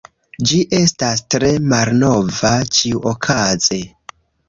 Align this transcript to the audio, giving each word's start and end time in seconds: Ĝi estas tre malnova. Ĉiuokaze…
Ĝi 0.51 0.61
estas 0.77 1.21
tre 1.35 1.51
malnova. 1.75 2.57
Ĉiuokaze… 2.79 3.83